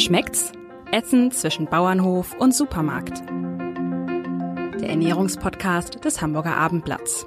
[0.00, 0.52] Schmeckt's?
[0.92, 3.22] Essen zwischen Bauernhof und Supermarkt.
[4.80, 7.26] Der Ernährungspodcast des Hamburger Abendblatts.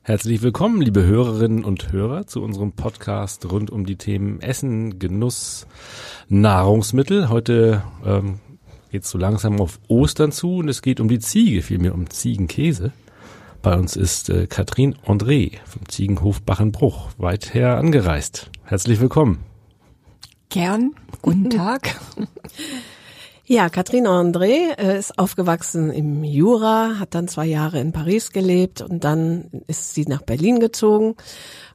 [0.00, 5.66] Herzlich willkommen, liebe Hörerinnen und Hörer, zu unserem Podcast rund um die Themen Essen, Genuss,
[6.30, 7.28] Nahrungsmittel.
[7.28, 8.40] Heute ähm,
[8.90, 12.08] geht es so langsam auf Ostern zu und es geht um die Ziege, vielmehr um
[12.08, 12.92] Ziegenkäse.
[13.60, 18.50] Bei uns ist äh, Katrin André vom Ziegenhof Bachenbruch weit her angereist.
[18.64, 19.44] Herzlich willkommen.
[20.56, 20.94] Gern.
[21.20, 22.00] Guten Tag.
[23.44, 28.80] Ja, Katrin André äh, ist aufgewachsen im Jura, hat dann zwei Jahre in Paris gelebt
[28.80, 31.14] und dann ist sie nach Berlin gezogen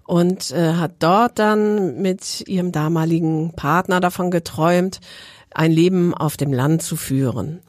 [0.08, 5.00] und äh, hat dort dann mit ihrem damaligen Partner davon geträumt,
[5.52, 7.60] ein Leben auf dem Land zu führen.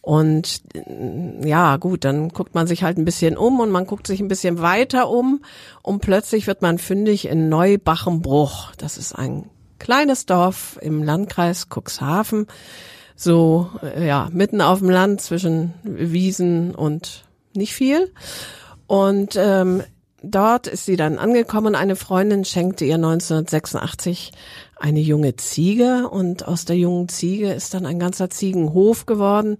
[0.00, 4.06] Und äh, ja, gut, dann guckt man sich halt ein bisschen um und man guckt
[4.06, 5.44] sich ein bisschen weiter um
[5.82, 8.72] und plötzlich wird man fündig in Neubachenbruch.
[8.78, 12.46] Das ist ein kleines Dorf im Landkreis Cuxhaven,
[13.16, 18.12] so äh, ja mitten auf dem Land zwischen Wiesen und nicht viel.
[18.86, 19.82] Und ähm,
[20.22, 21.74] dort ist sie dann angekommen.
[21.74, 24.32] Eine Freundin schenkte ihr 1986
[24.76, 29.56] eine junge Ziege und aus der jungen Ziege ist dann ein ganzer Ziegenhof geworden,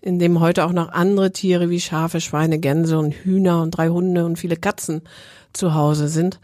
[0.00, 3.88] in dem heute auch noch andere Tiere wie Schafe, Schweine, Gänse und Hühner und drei
[3.88, 5.02] Hunde und viele Katzen
[5.52, 6.38] zu Hause sind.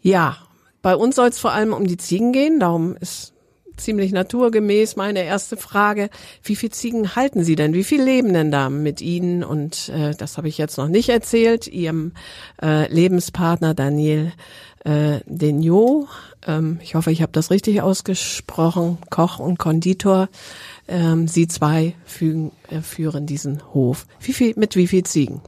[0.00, 0.36] Ja,
[0.82, 3.32] bei uns soll es vor allem um die Ziegen gehen, darum ist
[3.78, 6.10] ziemlich naturgemäß meine erste Frage.
[6.42, 7.74] Wie viele Ziegen halten Sie denn?
[7.74, 9.44] Wie viele leben denn da mit Ihnen?
[9.44, 11.66] Und äh, das habe ich jetzt noch nicht erzählt.
[11.66, 12.12] Ihrem
[12.60, 14.32] äh, Lebenspartner Daniel
[14.84, 16.08] äh, Denio.
[16.46, 18.98] Ähm, ich hoffe, ich habe das richtig ausgesprochen.
[19.10, 20.28] Koch und Konditor.
[20.86, 24.06] Ähm, Sie zwei fügen, äh, führen diesen Hof.
[24.20, 25.40] Wie viel, mit wie viel Ziegen?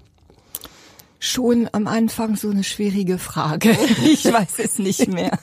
[1.23, 3.77] Schon am Anfang so eine schwierige Frage.
[4.05, 5.39] Ich weiß es nicht mehr.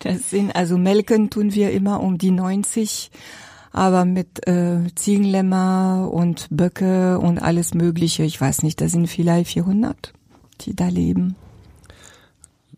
[0.00, 3.12] Das sind also melken tun wir immer um die 90,
[3.70, 8.24] aber mit äh, Ziegenlämmer und Böcke und alles Mögliche.
[8.24, 10.12] Ich weiß nicht, da sind vielleicht 400,
[10.62, 11.36] die da leben.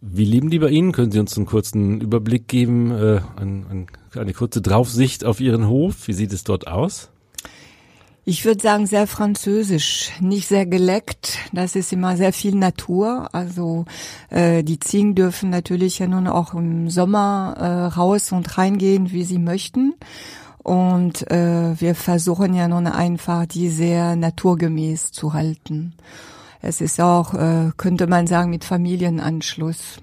[0.02, 0.92] Wie leben die bei Ihnen?
[0.92, 5.68] Können Sie uns einen kurzen Überblick geben, äh, ein, ein, eine kurze Draufsicht auf Ihren
[5.68, 6.06] Hof?
[6.06, 7.11] Wie sieht es dort aus?
[8.24, 11.38] Ich würde sagen sehr französisch, nicht sehr geleckt.
[11.52, 13.28] Das ist immer sehr viel Natur.
[13.32, 13.84] Also
[14.30, 19.24] äh, die Ziegen dürfen natürlich ja nun auch im Sommer äh, raus und reingehen, wie
[19.24, 19.94] sie möchten.
[20.58, 25.94] Und äh, wir versuchen ja nun einfach, die sehr naturgemäß zu halten.
[26.60, 29.96] Es ist auch, äh, könnte man sagen, mit Familienanschluss.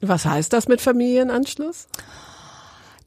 [0.00, 1.88] Was heißt das mit Familienanschluss?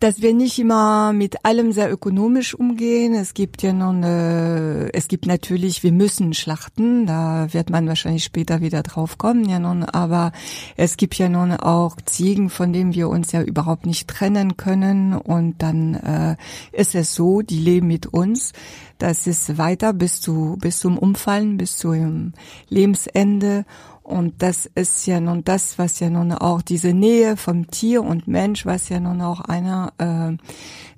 [0.05, 3.15] Dass wir nicht immer mit allem sehr ökonomisch umgehen.
[3.15, 8.23] Es gibt ja noch eine, es gibt natürlich, wir müssen schlachten, da wird man wahrscheinlich
[8.23, 10.31] später wieder drauf kommen, ja nun, aber
[10.77, 15.15] es gibt ja nun auch Ziegen, von denen wir uns ja überhaupt nicht trennen können
[15.15, 16.35] und dann äh,
[16.71, 18.53] ist es so, die leben mit uns.
[18.99, 22.33] Das ist weiter bis zu, bis zum Umfallen, bis zum
[22.69, 23.65] Lebensende
[24.05, 28.27] und das ist ja nun das, was ja nun auch diese Nähe vom Tier und
[28.27, 30.37] Mensch, was ja nun auch einer äh,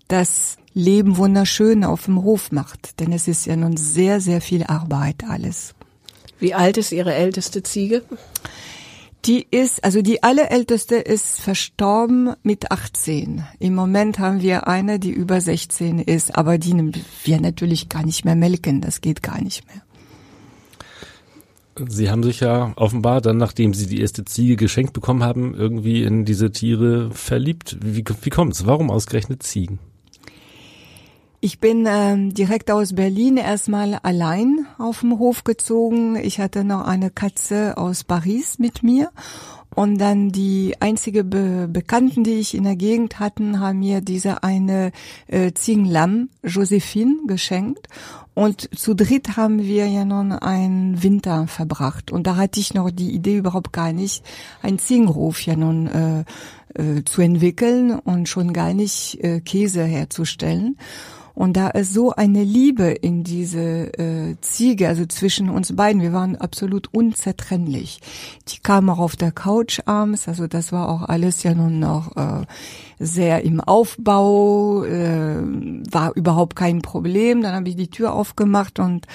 [0.10, 3.00] das Leben wunderschön auf dem Hof macht.
[3.00, 5.74] Denn es ist ja nun sehr, sehr viel Arbeit alles.
[6.38, 8.04] Wie alt ist Ihre älteste Ziege?
[9.24, 13.44] Die ist, also die allerälteste ist verstorben mit 18.
[13.60, 16.92] Im Moment haben wir eine, die über 16 ist, aber die
[17.24, 18.82] wir natürlich gar nicht mehr melken.
[18.82, 19.82] Das geht gar nicht mehr.
[21.88, 26.04] Sie haben sich ja offenbar dann, nachdem Sie die erste Ziege geschenkt bekommen haben, irgendwie
[26.04, 27.78] in diese Tiere verliebt.
[27.82, 28.66] Wie, wie kommt's?
[28.66, 29.80] Warum ausgerechnet Ziegen?
[31.40, 36.16] Ich bin ähm, direkt aus Berlin erstmal allein auf dem Hof gezogen.
[36.16, 39.12] Ich hatte noch eine Katze aus Paris mit mir
[39.78, 44.42] und dann die einzige Be Bekannten, die ich in der Gegend hatten, haben mir diese
[44.42, 44.92] eine
[45.28, 47.88] äh, Ziegenlamm, Josephine, geschenkt.
[48.34, 52.12] Und zu dritt haben wir ja nun einen Winter verbracht.
[52.12, 54.26] Und da hatte ich noch die Idee überhaupt gar nicht,
[54.64, 56.24] einen Ziegenhof ja nun äh,
[56.74, 60.78] äh, zu entwickeln und schon gar nicht äh, Käse herzustellen.
[61.38, 66.12] Und da ist so eine Liebe in diese äh, Ziege, also zwischen uns beiden, wir
[66.12, 68.00] waren absolut unzertrennlich.
[68.48, 72.18] Die kam auch auf der Couch abends, also das war auch alles ja nun noch
[72.18, 72.44] äh,
[72.98, 75.44] sehr im Aufbau, äh,
[75.92, 77.44] war überhaupt kein Problem.
[77.44, 79.06] Dann habe ich die Tür aufgemacht und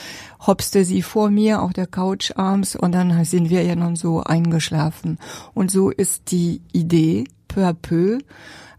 [0.47, 4.23] hopste sie vor mir auf der Couch abends und dann sind wir ja nun so
[4.23, 5.19] eingeschlafen.
[5.55, 8.21] Und so ist die Idee peu à peu.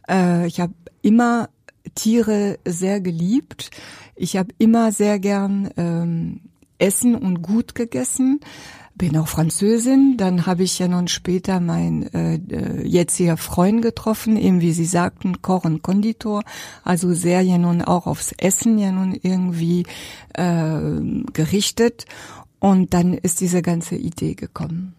[0.08, 1.50] Äh, ich habe immer
[1.96, 3.72] Tiere sehr geliebt.
[4.16, 6.42] Ich habe immer sehr gern ähm,
[6.78, 8.40] Essen und gut gegessen.
[8.96, 10.18] bin auch Französin.
[10.18, 14.86] Dann habe ich ja nun später mein äh, äh, jetziger Freund getroffen, eben wie Sie
[14.86, 16.44] sagten, Koch und Konditor.
[16.84, 19.86] Also sehr ja nun auch aufs Essen ja nun irgendwie
[20.34, 21.02] äh,
[21.34, 22.06] gerichtet.
[22.60, 24.96] Und dann ist diese ganze Idee gekommen.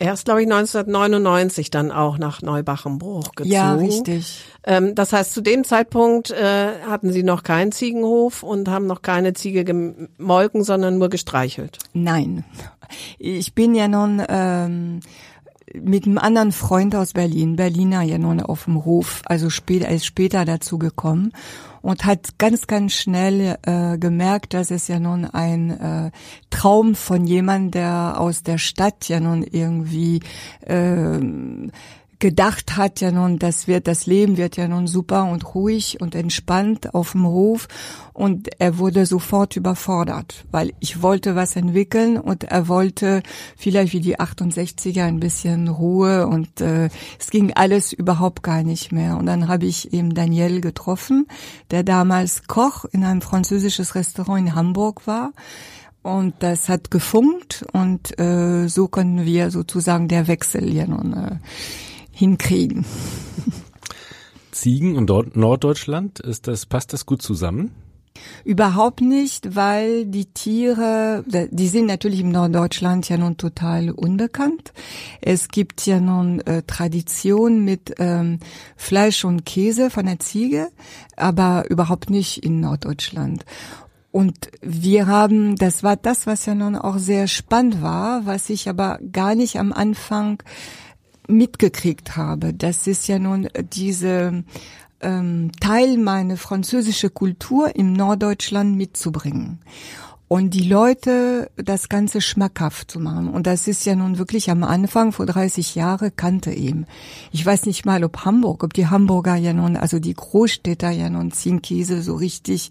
[0.00, 3.50] Er ist, glaube ich, 1999 dann auch nach Neubachenbruch gezogen.
[3.50, 4.44] Ja, richtig.
[4.64, 9.02] Ähm, das heißt, zu dem Zeitpunkt äh, hatten Sie noch keinen Ziegenhof und haben noch
[9.02, 11.76] keine Ziege gemolken, sondern nur gestreichelt.
[11.92, 12.46] Nein,
[13.18, 15.00] ich bin ja nun ähm,
[15.74, 20.06] mit einem anderen Freund aus Berlin, Berliner ja nun auf dem Hof, also später, ist
[20.06, 21.32] später dazu gekommen
[21.82, 26.10] und hat ganz, ganz schnell äh, gemerkt, dass es ja nun ein äh,
[26.50, 30.20] Traum von jemand, der aus der Stadt ja nun irgendwie
[30.66, 31.18] äh,
[32.20, 36.14] gedacht hat ja nun, das wird, das Leben wird ja nun super und ruhig und
[36.14, 37.66] entspannt auf dem Hof
[38.12, 43.22] und er wurde sofort überfordert, weil ich wollte was entwickeln und er wollte
[43.56, 48.92] vielleicht wie die 68er ein bisschen Ruhe und äh, es ging alles überhaupt gar nicht
[48.92, 51.26] mehr und dann habe ich eben Daniel getroffen,
[51.70, 55.32] der damals Koch in einem französisches Restaurant in Hamburg war.
[56.02, 61.36] Und das hat gefunkt und äh, so können wir sozusagen der Wechsel hier nun äh,
[62.20, 62.84] hinkriegen.
[64.52, 67.70] Ziegen und Norddeutschland, ist das, passt das gut zusammen?
[68.44, 74.74] Überhaupt nicht, weil die Tiere, die sind natürlich im Norddeutschland ja nun total unbekannt.
[75.22, 78.40] Es gibt ja nun äh, Tradition mit ähm,
[78.76, 80.68] Fleisch und Käse von der Ziege,
[81.16, 83.46] aber überhaupt nicht in Norddeutschland.
[84.12, 88.68] Und wir haben, das war das, was ja nun auch sehr spannend war, was ich
[88.68, 90.42] aber gar nicht am Anfang
[91.30, 92.52] mitgekriegt habe.
[92.52, 94.44] Das ist ja nun diese
[95.00, 99.60] ähm, Teil meine französische Kultur im Norddeutschland mitzubringen
[100.32, 103.28] und die Leute das Ganze schmackhaft zu machen.
[103.28, 106.86] Und das ist ja nun wirklich am Anfang, vor 30 Jahre, kannte ihm.
[107.32, 111.10] Ich weiß nicht mal, ob Hamburg, ob die Hamburger ja nun, also die Großstädter ja
[111.10, 112.70] nun Zinkkäse so richtig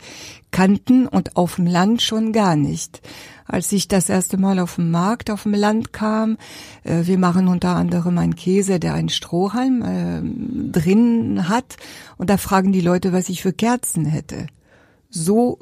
[0.52, 3.02] kannten und auf dem Land schon gar nicht.
[3.46, 6.38] Als ich das erste Mal auf dem Markt auf dem Land kam,
[6.86, 11.76] äh, wir machen unter anderem einen Käse, der einen Strohhalm äh, drin hat.
[12.16, 14.48] Und da fragen die Leute, was ich für Kerzen hätte.
[15.10, 15.60] So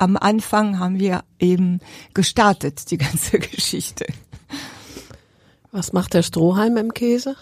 [0.00, 1.80] am Anfang haben wir eben
[2.14, 4.06] gestartet, die ganze Geschichte.
[5.72, 7.36] Was macht der Strohhalm im Käse?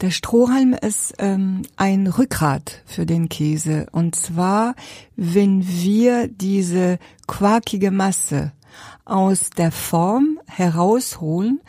[0.00, 3.86] Der Strohhalm ist ähm, ein Rückgrat für den Käse.
[3.92, 4.74] Und zwar,
[5.14, 6.98] wenn wir diese
[7.28, 8.50] quarkige Masse
[9.04, 11.60] aus der Form herausholen,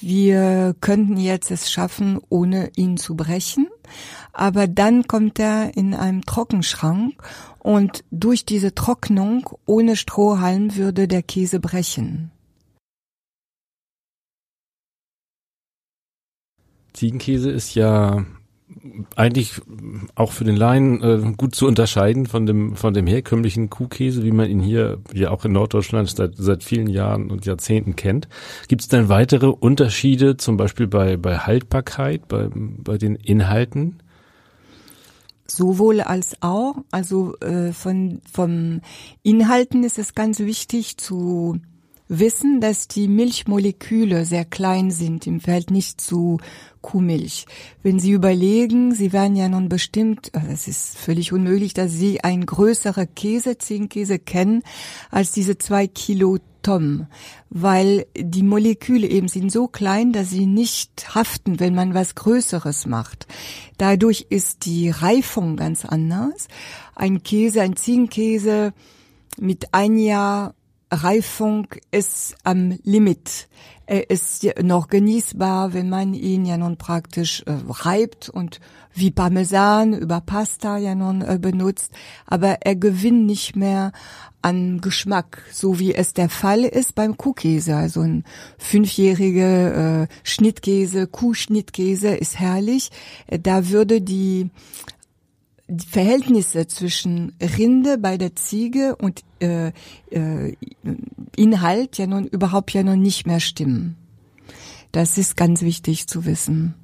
[0.00, 3.68] wir könnten jetzt es schaffen, ohne ihn zu brechen.
[4.32, 7.14] Aber dann kommt er in einem Trockenschrank
[7.60, 12.32] und durch diese Trocknung ohne Strohhalm würde der Käse brechen.
[16.92, 18.26] Ziegenkäse ist ja
[19.16, 19.60] eigentlich
[20.14, 24.32] auch für den Laien äh, gut zu unterscheiden von dem von dem herkömmlichen Kuhkäse, wie
[24.32, 28.28] man ihn hier ja auch in Norddeutschland seit, seit vielen Jahren und Jahrzehnten kennt.
[28.68, 34.02] Gibt es denn weitere Unterschiede, zum Beispiel bei bei Haltbarkeit, bei bei den Inhalten?
[35.46, 38.80] Sowohl als auch, also äh, von vom
[39.22, 41.60] Inhalten ist es ganz wichtig zu
[42.08, 46.38] wissen, dass die Milchmoleküle sehr klein sind im Verhältnis zu
[46.80, 47.46] Kuhmilch.
[47.82, 52.22] Wenn Sie überlegen, Sie werden ja nun bestimmt, äh, es ist völlig unmöglich, dass Sie
[52.22, 54.62] ein größerer Käse, Ziegenkäse kennen,
[55.10, 57.06] als diese zwei Kilo Tom,
[57.50, 62.86] weil die Moleküle eben sind so klein, dass sie nicht haften, wenn man was Größeres
[62.86, 63.26] macht.
[63.78, 66.48] Dadurch ist die Reifung ganz anders.
[66.94, 68.72] Ein Käse, ein Ziegenkäse
[69.38, 70.54] mit ein Jahr
[70.92, 73.48] Reifung ist am Limit.
[73.86, 78.60] Er ist noch genießbar, wenn man ihn ja nun praktisch äh, reibt und
[78.94, 81.92] wie Parmesan über Pasta ja nun äh, benutzt.
[82.26, 83.92] Aber er gewinnt nicht mehr
[84.40, 87.74] an Geschmack, so wie es der Fall ist beim Kuhkäse.
[87.76, 88.24] Also ein
[88.58, 92.90] fünfjährige äh, Schnittkäse, Kuhschnittkäse ist herrlich.
[93.28, 94.50] Da würde die
[95.68, 99.72] die Verhältnisse zwischen Rinde bei der Ziege und äh,
[100.10, 100.56] äh,
[101.36, 103.96] Inhalt ja nun überhaupt ja noch nicht mehr stimmen.
[104.92, 106.74] Das ist ganz wichtig zu wissen.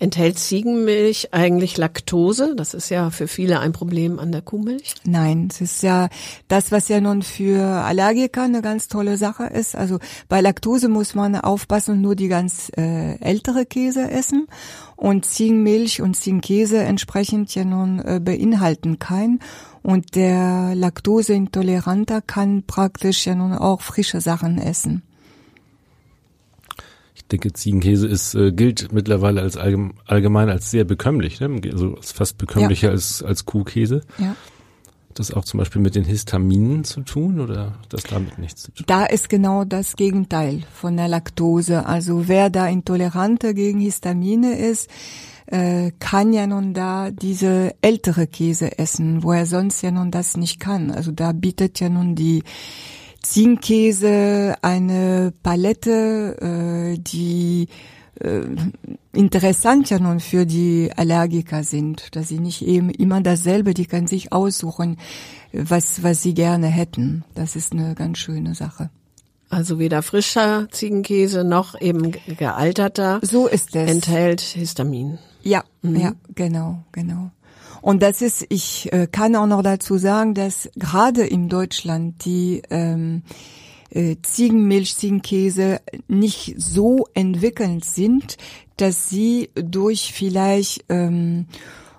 [0.00, 2.54] Enthält Ziegenmilch eigentlich Laktose?
[2.54, 4.94] Das ist ja für viele ein Problem an der Kuhmilch.
[5.04, 6.08] Nein, es ist ja
[6.46, 9.74] das, was ja nun für Allergiker eine ganz tolle Sache ist.
[9.74, 14.46] Also bei Laktose muss man aufpassen und nur die ganz äh, ältere Käse essen.
[14.94, 19.40] Und Ziegenmilch und Ziegenkäse entsprechend ja nun äh, beinhalten kein.
[19.82, 25.02] Und der Laktoseintoleranter kann praktisch ja nun auch frische Sachen essen.
[27.30, 31.60] Denke, Ziegenkäse ist, äh, gilt mittlerweile als allgemein, allgemein als sehr bekömmlich, ne?
[31.70, 32.92] also fast bekömmlicher ja.
[32.92, 34.00] als, als Kuhkäse.
[34.18, 34.34] Ja
[35.18, 38.84] das auch zum Beispiel mit den Histaminen zu tun oder das damit nichts zu tun?
[38.86, 41.86] Da ist genau das Gegenteil von der Laktose.
[41.86, 44.88] Also wer da intoleranter gegen Histamine ist,
[45.46, 50.36] äh, kann ja nun da diese ältere Käse essen, wo er sonst ja nun das
[50.36, 50.90] nicht kann.
[50.90, 52.42] Also da bietet ja nun die
[53.22, 56.36] Ziegenkäse eine Palette,
[56.94, 57.68] äh, die
[58.20, 58.42] äh,
[59.12, 64.06] interessant ja nun für die Allergiker sind, dass sie nicht eben immer dasselbe, die kann
[64.06, 64.96] sich aussuchen,
[65.52, 67.24] was, was sie gerne hätten.
[67.34, 68.90] Das ist eine ganz schöne Sache.
[69.50, 73.20] Also weder frischer Ziegenkäse noch eben gealterter.
[73.22, 73.90] So ist es.
[73.90, 75.18] Enthält Histamin.
[75.42, 75.96] Ja, mhm.
[75.96, 77.30] ja, genau, genau.
[77.80, 82.62] Und das ist, ich äh, kann auch noch dazu sagen, dass gerade in Deutschland die
[82.70, 83.22] ähm,
[83.90, 88.36] äh, Ziegenmilch, Ziegenkäse nicht so entwickelt sind,
[88.76, 91.46] dass sie durch vielleicht ähm,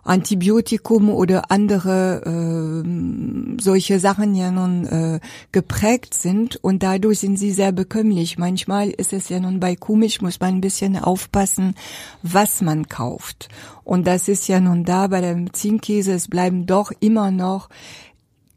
[0.09, 5.19] Antibiotikum oder andere äh, solche Sachen ja nun äh,
[5.51, 8.39] geprägt sind und dadurch sind sie sehr bekömmlich.
[8.39, 11.75] Manchmal ist es ja nun bei Kuhmilch muss man ein bisschen aufpassen,
[12.23, 13.49] was man kauft.
[13.83, 17.69] Und das ist ja nun da bei dem Zinkkäse, es bleiben doch immer noch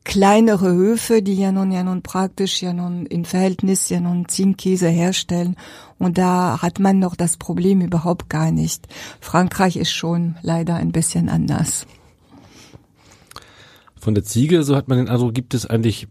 [0.04, 4.88] kleinere Höfe, die ja nun ja nun praktisch ja nun in Verhältnis ja nun Zinkkäse
[4.88, 5.56] herstellen
[6.02, 8.88] und da hat man noch das Problem überhaupt gar nicht.
[9.20, 11.86] Frankreich ist schon leider ein bisschen anders.
[13.98, 16.08] Von der Ziege, so hat man den Eindruck, gibt es eigentlich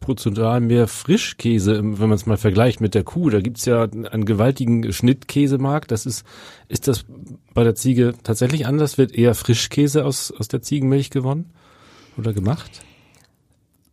[0.00, 3.28] prozentual mehr Frischkäse, wenn man es mal vergleicht mit der Kuh.
[3.28, 5.90] Da gibt's ja einen gewaltigen Schnittkäsemarkt.
[5.90, 6.24] Das ist,
[6.68, 7.04] ist das
[7.52, 8.96] bei der Ziege tatsächlich anders?
[8.96, 11.50] Wird eher Frischkäse aus, aus der Ziegenmilch gewonnen
[12.16, 12.82] oder gemacht?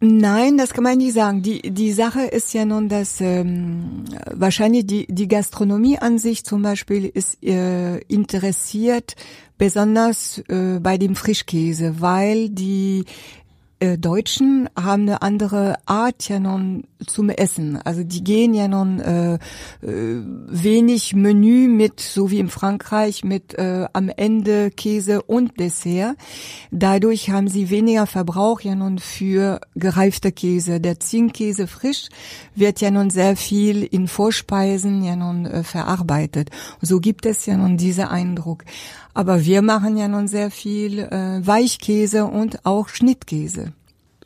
[0.01, 1.41] Nein, das kann man nicht sagen.
[1.41, 6.61] Die, die Sache ist ja nun, dass ähm, wahrscheinlich die, die Gastronomie an sich zum
[6.61, 9.15] Beispiel ist äh, interessiert,
[9.57, 13.05] besonders äh, bei dem Frischkäse, weil die
[13.79, 17.79] Deutschen haben eine andere Art ja nun zum Essen.
[17.83, 19.39] Also die gehen ja nun äh, äh,
[19.81, 26.15] wenig Menü mit, so wie in Frankreich, mit äh, am Ende Käse und Dessert.
[26.71, 30.79] Dadurch haben sie weniger Verbrauch ja nun für gereifte Käse.
[30.79, 32.07] Der Zinkkäse frisch
[32.55, 36.49] wird ja nun sehr viel in Vorspeisen ja nun äh, verarbeitet.
[36.81, 38.63] So gibt es ja nun diesen Eindruck.
[39.15, 43.71] Aber wir machen ja nun sehr viel äh, Weichkäse und auch Schnittkäse.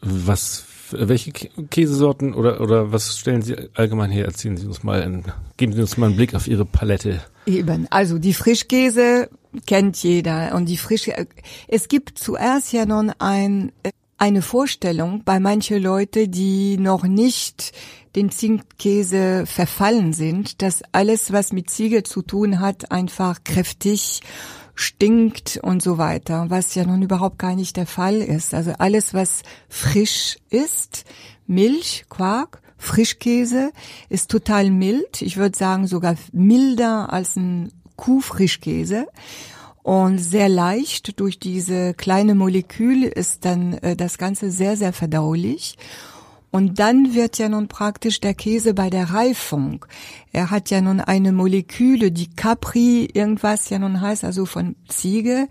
[0.01, 4.25] Was, welche Käsesorten oder, oder was stellen Sie allgemein her?
[4.25, 5.25] Erzählen Sie uns mal, einen,
[5.57, 7.21] geben Sie uns mal einen Blick auf Ihre Palette.
[7.45, 9.29] Eben, also die Frischkäse
[9.67, 11.27] kennt jeder und die Frische,
[11.67, 13.71] es gibt zuerst ja nun ein,
[14.17, 17.73] eine Vorstellung bei manchen Leute, die noch nicht
[18.15, 24.21] den Zinkkäse verfallen sind, dass alles, was mit Ziege zu tun hat, einfach kräftig
[24.79, 28.53] stinkt und so weiter, was ja nun überhaupt gar nicht der Fall ist.
[28.53, 31.03] Also alles, was frisch ist,
[31.47, 33.71] Milch, Quark, Frischkäse,
[34.07, 35.21] ist total mild.
[35.21, 39.07] Ich würde sagen sogar milder als ein Kuhfrischkäse
[39.83, 41.19] und sehr leicht.
[41.19, 45.77] Durch diese kleine Molekül ist dann äh, das Ganze sehr, sehr verdaulich.
[46.51, 49.85] Und dann wird ja nun praktisch der Käse bei der Reifung.
[50.31, 55.47] Er hat ja nun eine Moleküle, die Capri irgendwas ja nun heißt, also von Ziege,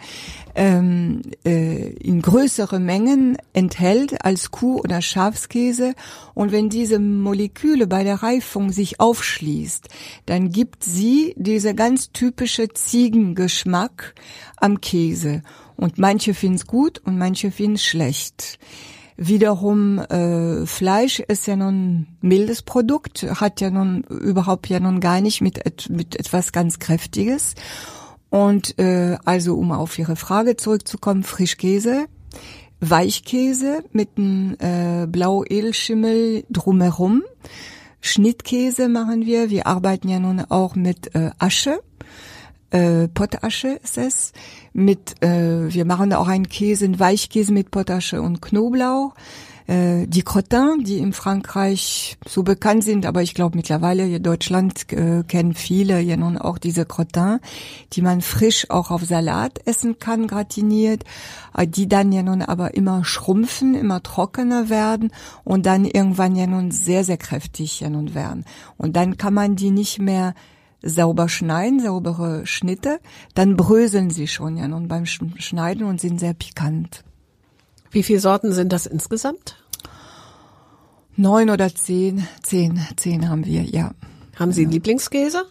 [0.56, 5.94] ähm, äh, in größere Mengen enthält als Kuh- oder Schafskäse.
[6.34, 9.88] Und wenn diese Moleküle bei der Reifung sich aufschließt,
[10.26, 14.14] dann gibt sie diese ganz typische Ziegengeschmack
[14.56, 15.42] am Käse.
[15.76, 18.58] Und manche finden es gut und manche finden es schlecht.
[19.20, 25.20] Wiederum äh, Fleisch ist ja nun mildes Produkt, hat ja nun überhaupt ja nun gar
[25.20, 27.56] nicht mit, et, mit etwas ganz Kräftiges.
[28.30, 32.06] Und äh, also um auf Ihre Frage zurückzukommen, Frischkäse,
[32.78, 37.24] Weichkäse mit einem äh, Blau-Edelschimmel drumherum.
[38.00, 39.50] Schnittkäse machen wir.
[39.50, 41.80] Wir arbeiten ja nun auch mit äh, Asche
[42.70, 44.32] äh, Potasche ist es.
[44.72, 49.14] Mit, äh, wir machen auch einen Käse, einen Weichkäse mit Potasche und Knoblauch.
[49.68, 54.90] Äh, die Crottins, die in Frankreich so bekannt sind, aber ich glaube mittlerweile in Deutschland
[54.92, 57.40] äh, kennen viele ja nun auch diese Crottins,
[57.92, 61.04] die man frisch auch auf Salat essen kann, gratiniert,
[61.54, 65.12] äh, die dann ja nun aber immer schrumpfen, immer trockener werden
[65.44, 68.46] und dann irgendwann ja nun sehr, sehr kräftig ja nun werden.
[68.78, 70.34] Und dann kann man die nicht mehr
[70.82, 73.00] sauber schneiden, saubere Schnitte,
[73.34, 77.04] dann bröseln sie schon ja nun beim Schneiden und sind sehr pikant.
[77.90, 79.56] Wie viele Sorten sind das insgesamt?
[81.16, 83.92] Neun oder zehn, zehn, zehn haben wir, ja.
[84.36, 85.44] Haben Sie Lieblingskäse?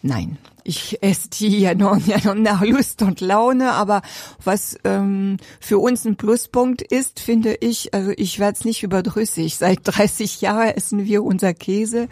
[0.00, 4.00] Nein, ich esse die ja noch, ja noch nach Lust und Laune, aber
[4.42, 9.56] was ähm, für uns ein Pluspunkt ist, finde ich, also ich werde es nicht überdrüssig.
[9.56, 12.08] Seit 30 Jahren essen wir unser Käse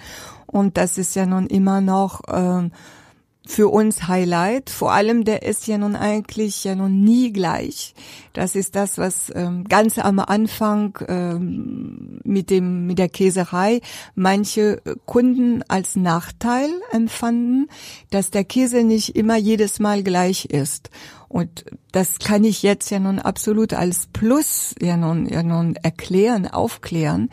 [0.52, 2.70] und das ist ja nun immer noch ähm,
[3.46, 4.70] für uns Highlight.
[4.70, 7.94] Vor allem, der ist ja nun eigentlich ja nun nie gleich.
[8.32, 13.80] Das ist das, was ähm, ganz am Anfang ähm, mit dem mit der Käserei
[14.14, 17.68] manche Kunden als Nachteil empfanden,
[18.10, 20.90] dass der Käse nicht immer jedes Mal gleich ist.
[21.28, 26.46] Und das kann ich jetzt ja nun absolut als Plus ja nun, ja nun erklären,
[26.46, 27.30] aufklären.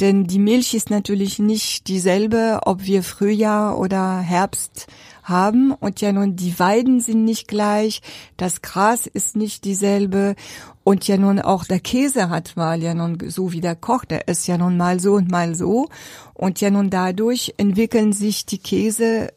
[0.00, 4.86] Denn die Milch ist natürlich nicht dieselbe, ob wir Frühjahr oder Herbst
[5.24, 5.72] haben.
[5.72, 8.00] Und ja nun, die Weiden sind nicht gleich,
[8.36, 10.36] das Gras ist nicht dieselbe.
[10.84, 14.28] Und ja nun auch der Käse hat mal ja nun so wie der Koch, der
[14.28, 15.88] ist ja nun mal so und mal so.
[16.34, 19.30] Und ja nun dadurch entwickeln sich die Käse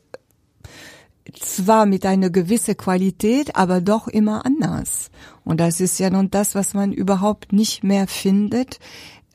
[1.33, 5.09] zwar mit einer gewissen Qualität, aber doch immer anders.
[5.43, 8.79] Und das ist ja nun das, was man überhaupt nicht mehr findet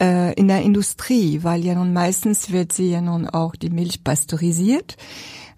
[0.01, 4.05] äh, in der Industrie, weil ja nun meistens wird sie ja nun auch die Milch
[4.05, 4.97] pasteurisiert.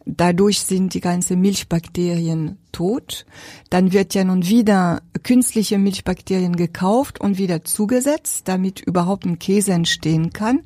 [0.06, 3.25] Dadurch sind die ganzen Milchbakterien tot.
[3.70, 9.73] Dann wird ja nun wieder künstliche Milchbakterien gekauft und wieder zugesetzt, damit überhaupt ein Käse
[9.73, 10.61] entstehen kann.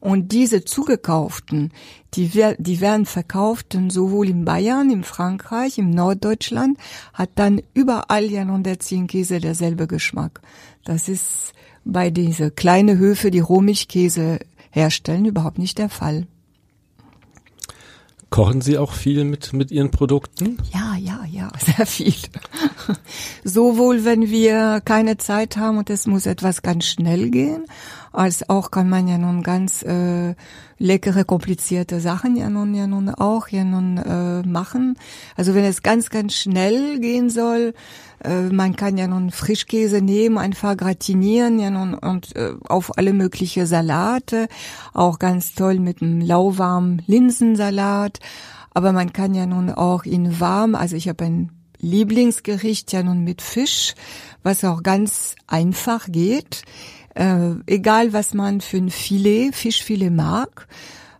[0.00, 1.72] Und diese zugekauften,
[2.14, 6.78] die, die werden verkauft sowohl in Bayern, in Frankreich, im Norddeutschland,
[7.12, 10.40] hat dann überall ja nun der Ziegenkäse derselbe Geschmack.
[10.84, 11.52] Das ist
[11.84, 14.38] bei diese kleine Höfe, die Rohmilchkäse
[14.70, 16.26] herstellen, überhaupt nicht der Fall.
[18.30, 20.58] Kochen Sie auch viel mit, mit Ihren Produkten?
[20.72, 22.14] Ja, ja, ja, sehr viel.
[23.42, 27.66] Sowohl wenn wir keine Zeit haben und es muss etwas ganz schnell gehen,
[28.12, 30.34] als auch kann man ja nun ganz äh,
[30.78, 34.96] leckere, komplizierte Sachen ja nun ja nun auch ja nun äh, machen.
[35.36, 37.74] Also wenn es ganz, ganz schnell gehen soll,
[38.24, 43.12] äh, man kann ja nun Frischkäse nehmen, einfach gratinieren ja nun und äh, auf alle
[43.12, 44.48] mögliche Salate,
[44.92, 48.18] auch ganz toll mit einem lauwarmen Linsensalat.
[48.72, 53.24] Aber man kann ja nun auch ihn warm, also ich habe ein Lieblingsgericht ja nun
[53.24, 53.94] mit Fisch,
[54.42, 56.62] was auch ganz einfach geht
[57.14, 60.66] äh, egal was man für ein Filet, Fischfilet mag,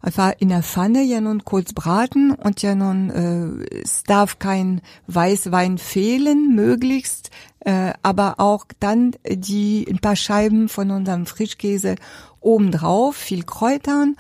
[0.01, 4.81] einfach in der Pfanne ja nun kurz braten und ja nun, äh, es darf kein
[5.07, 11.97] Weißwein fehlen, möglichst, äh, aber auch dann die, ein paar Scheiben von unserem Frischkäse
[12.41, 14.17] obendrauf, viel Kräutern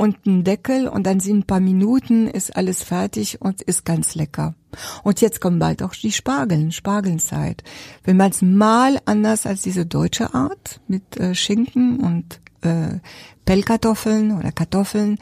[0.00, 4.14] und ein Deckel und dann sind ein paar Minuten, ist alles fertig und ist ganz
[4.14, 4.54] lecker.
[5.02, 7.62] Und jetzt kommen bald auch die Spargeln, Spargelzeit.
[8.02, 12.98] Wenn man es mal anders als diese deutsche Art mit äh, Schinken und äh,
[13.44, 15.18] Pellkartoffeln oder Kartoffeln,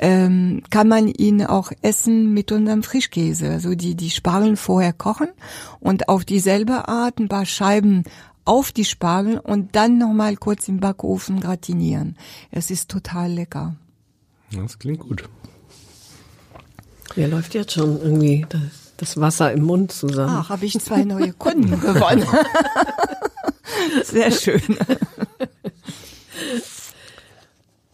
[0.00, 3.48] ähm, kann man ihn auch essen mit unserem Frischkäse.
[3.48, 5.28] Also die, die Spargeln vorher kochen
[5.78, 8.02] und auf dieselbe Art ein paar Scheiben
[8.44, 12.16] auf die Spargel und dann nochmal kurz im Backofen gratinieren.
[12.50, 13.76] Es ist total lecker.
[14.52, 15.24] Das klingt gut.
[17.16, 18.46] Mir läuft jetzt schon irgendwie
[18.96, 20.36] das Wasser im Mund zusammen.
[20.38, 22.26] Ach, habe ich zwei neue Kunden gewonnen.
[24.04, 24.62] Sehr schön.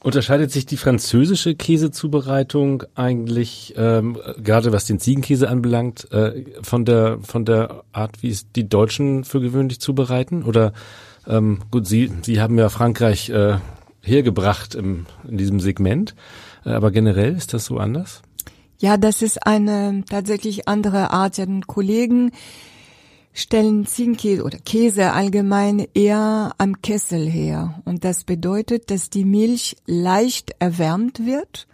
[0.02, 7.18] Unterscheidet sich die französische Käsezubereitung eigentlich ähm, gerade was den Ziegenkäse anbelangt äh, von der
[7.22, 10.42] von der Art, wie es die Deutschen für gewöhnlich zubereiten?
[10.42, 10.72] Oder
[11.28, 13.58] ähm, gut, Sie Sie haben ja Frankreich äh,
[14.02, 16.14] hergebracht im, in diesem Segment.
[16.64, 18.22] Äh, aber generell ist das so anders?
[18.78, 21.38] Ja, das ist eine tatsächlich andere Art.
[21.38, 22.32] Ja, Kollegen
[23.32, 27.80] stellen Ziegenkäse oder Käse allgemein eher am Kessel her.
[27.84, 31.66] Und das bedeutet, dass die Milch leicht erwärmt wird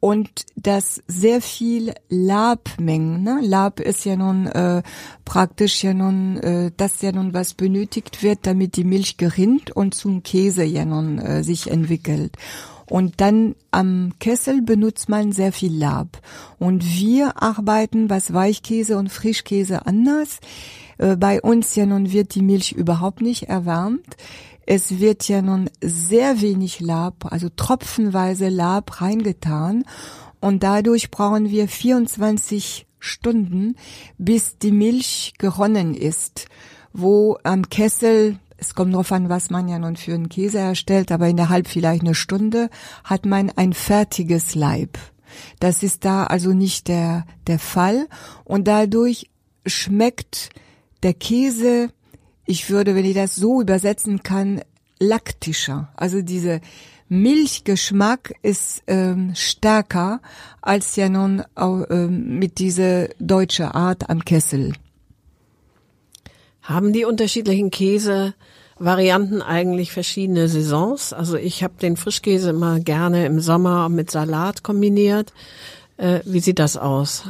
[0.00, 3.40] und dass sehr viel Labmengen, ne?
[3.42, 4.82] Lab ist ja nun äh,
[5.26, 9.94] praktisch ja nun, äh, das ja nun was benötigt wird, damit die Milch gerinnt und
[9.94, 12.36] zum Käse ja nun äh, sich entwickelt.
[12.86, 16.20] Und dann am Kessel benutzt man sehr viel Lab.
[16.58, 20.40] Und wir arbeiten, was Weichkäse und Frischkäse anders.
[20.98, 24.16] Äh, bei uns ja nun wird die Milch überhaupt nicht erwärmt.
[24.66, 29.84] Es wird ja nun sehr wenig Lab, also tropfenweise Lab reingetan.
[30.40, 33.76] Und dadurch brauchen wir 24 Stunden,
[34.18, 36.46] bis die Milch geronnen ist,
[36.92, 41.10] wo am Kessel es kommt darauf an, was man ja nun für einen Käse erstellt,
[41.12, 42.68] aber innerhalb vielleicht eine Stunde
[43.04, 44.98] hat man ein fertiges Leib.
[45.60, 48.06] Das ist da also nicht der, der Fall.
[48.44, 49.30] Und dadurch
[49.64, 50.50] schmeckt
[51.02, 51.88] der Käse
[52.50, 54.62] ich würde, wenn ich das so übersetzen kann,
[54.98, 55.88] laktischer.
[55.94, 56.60] Also diese
[57.08, 60.20] Milchgeschmack ist ähm, stärker
[60.60, 64.72] als ja nun äh, mit dieser deutsche Art am Kessel.
[66.62, 71.12] Haben die unterschiedlichen Käsevarianten eigentlich verschiedene Saisons?
[71.12, 75.32] Also ich habe den Frischkäse immer gerne im Sommer mit Salat kombiniert.
[75.98, 77.22] Äh, wie sieht das aus?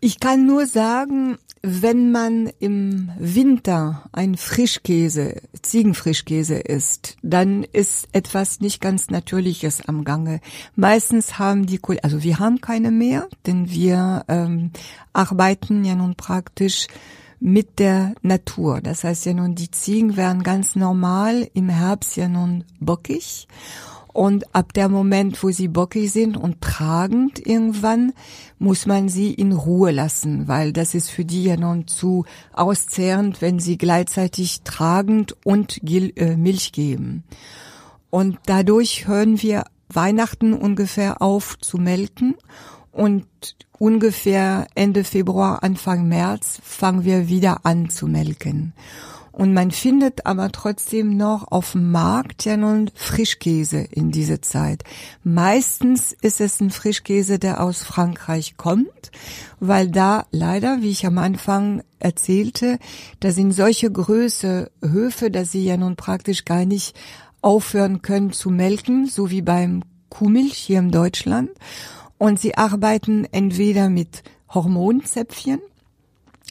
[0.00, 8.60] Ich kann nur sagen, wenn man im Winter ein Frischkäse, Ziegenfrischkäse isst, dann ist etwas
[8.60, 10.40] nicht ganz Natürliches am Gange.
[10.76, 14.70] Meistens haben die, also wir haben keine mehr, denn wir ähm,
[15.12, 16.86] arbeiten ja nun praktisch
[17.40, 18.80] mit der Natur.
[18.80, 23.48] Das heißt ja nun, die Ziegen werden ganz normal im Herbst ja nun bockig
[24.18, 28.12] und ab der Moment, wo sie bockig sind und tragend irgendwann,
[28.58, 33.40] muss man sie in Ruhe lassen, weil das ist für die ja noch zu auszehrend,
[33.40, 37.22] wenn sie gleichzeitig tragend und äh, Milch geben.
[38.10, 42.34] Und dadurch hören wir Weihnachten ungefähr auf zu melken
[42.90, 43.24] und
[43.78, 48.72] ungefähr Ende Februar, Anfang März fangen wir wieder an zu melken.
[49.38, 54.82] Und man findet aber trotzdem noch auf dem Markt ja nun Frischkäse in dieser Zeit.
[55.22, 59.12] Meistens ist es ein Frischkäse, der aus Frankreich kommt,
[59.60, 62.80] weil da leider, wie ich am Anfang erzählte,
[63.20, 66.96] da sind solche Größe Höfe, dass sie ja nun praktisch gar nicht
[67.40, 71.50] aufhören können zu melken, so wie beim Kuhmilch hier in Deutschland.
[72.18, 75.60] Und sie arbeiten entweder mit Hormonzäpfchen,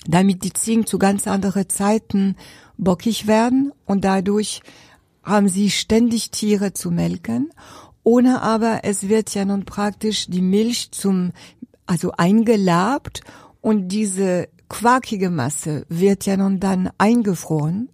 [0.08, 2.36] damit die Ziegen zu ganz anderen Zeiten
[2.78, 4.62] bockig werden und dadurch
[5.24, 7.52] haben sie ständig Tiere zu melken.
[8.04, 11.34] Ohne aber es wird ja nun praktisch die Milch zum,
[11.86, 13.22] also eingelabt
[13.62, 17.90] und diese quarkige Masse wird ja nun dann eingefroren.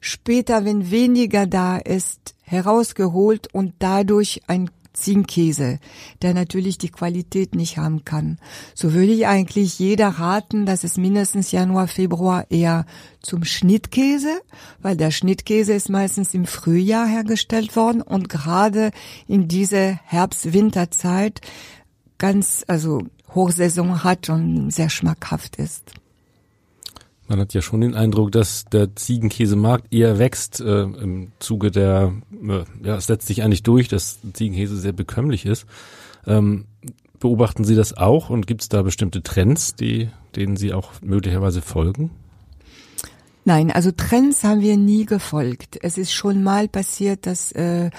[0.00, 5.78] Später, wenn weniger da ist, herausgeholt und dadurch ein Zinkkäse,
[6.22, 8.38] der natürlich die Qualität nicht haben kann.
[8.74, 12.86] So würde ich eigentlich jeder raten, dass es mindestens Januar, Februar eher
[13.20, 14.40] zum Schnittkäse,
[14.80, 18.90] weil der Schnittkäse ist meistens im Frühjahr hergestellt worden und gerade
[19.28, 21.40] in diese Herbst-Winterzeit
[22.18, 23.02] ganz, also
[23.34, 25.92] Hochsaison hat und sehr schmackhaft ist.
[27.28, 32.12] Man hat ja schon den Eindruck, dass der Ziegenkäsemarkt eher wächst äh, im Zuge der,
[32.32, 35.66] äh, ja, es setzt sich eigentlich durch, dass Ziegenkäse sehr bekömmlich ist.
[36.26, 36.66] Ähm,
[37.18, 41.62] beobachten Sie das auch und gibt es da bestimmte Trends, die, denen Sie auch möglicherweise
[41.62, 42.10] folgen?
[43.44, 45.78] Nein, also Trends haben wir nie gefolgt.
[45.82, 47.90] Es ist schon mal passiert, dass äh,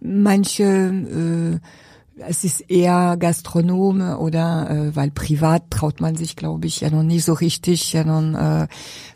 [0.00, 1.58] manche äh,
[2.16, 7.02] es ist eher Gastronome oder äh, weil privat traut man sich, glaube ich, ja noch
[7.02, 8.68] nie so richtig ja noch, äh,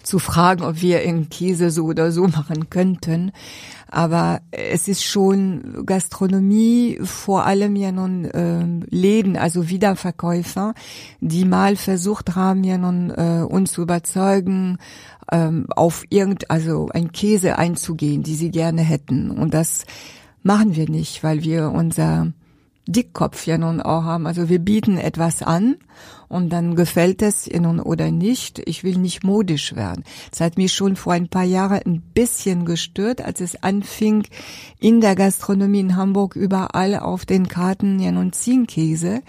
[0.03, 3.33] zu fragen, ob wir in Käse so oder so machen könnten.
[3.91, 10.75] Aber es ist schon Gastronomie, vor allem ja nun äh, Läden, also Wiederverkäufer,
[11.21, 14.79] die mal versucht haben, ja nun äh, uns zu überzeugen,
[15.31, 19.31] ähm, auf irgend, also ein Käse einzugehen, die sie gerne hätten.
[19.31, 19.85] Und das
[20.43, 22.33] machen wir nicht, weil wir unser
[22.89, 24.27] Dickkopf ja nun auch haben.
[24.27, 25.77] Also wir bieten etwas an
[26.29, 28.63] und dann gefällt es ihnen oder nicht.
[28.67, 30.05] Ich will nicht modisch werden.
[30.31, 34.27] Das hat mich schon vor ein paar Jahren ein bisschen gestört, als es anfing,
[34.81, 39.21] in der Gastronomie in Hamburg überall auf den Karten ja nun Ziegenkäse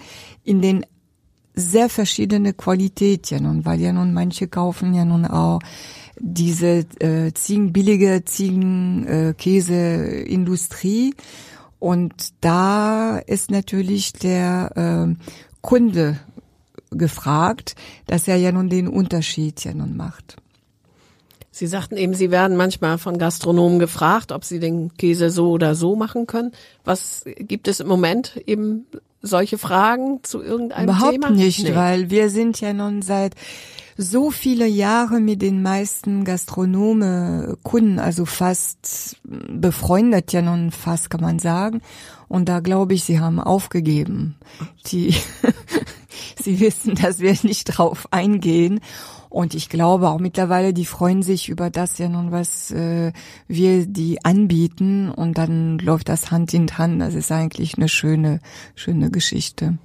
[0.42, 0.86] in den
[1.54, 5.58] sehr verschiedene Qualität ja nun, weil ja nun manche kaufen ja nun auch
[6.18, 11.10] diese äh, Ziegen, billige Ziegenkäseindustrie.
[11.10, 11.14] Äh,
[11.80, 12.12] und
[12.42, 14.70] da ist natürlich der
[15.08, 15.24] äh,
[15.62, 16.20] Kunde
[16.90, 17.74] gefragt,
[18.06, 20.36] dass er ja nun den Unterschied ja nun macht.
[21.50, 25.74] Sie sagten eben, Sie werden manchmal von Gastronomen gefragt, ob Sie den Käse so oder
[25.74, 26.52] so machen können.
[26.84, 28.86] Was gibt es im Moment eben
[29.20, 31.26] solche Fragen zu irgendeinem Überhaupt Thema?
[31.28, 31.74] Überhaupt nicht, nee.
[31.74, 33.34] weil wir sind ja nun seit
[34.00, 41.20] so viele Jahre mit den meisten Gastronome Kunden, also fast befreundet ja nun fast kann
[41.20, 41.82] man sagen.
[42.26, 44.36] Und da glaube ich, sie haben aufgegeben.
[44.86, 45.14] Die,
[46.42, 48.80] sie wissen, dass wir nicht drauf eingehen.
[49.28, 53.12] Und ich glaube auch mittlerweile, die freuen sich über das ja nun, was äh,
[53.48, 55.10] wir die anbieten.
[55.10, 57.02] Und dann läuft das Hand in Hand.
[57.02, 58.40] Das ist eigentlich eine schöne,
[58.74, 59.78] schöne Geschichte.